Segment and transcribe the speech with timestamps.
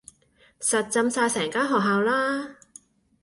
[0.59, 2.55] 實浸晒成間學校啦